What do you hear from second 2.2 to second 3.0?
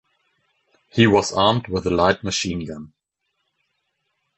machine-gun.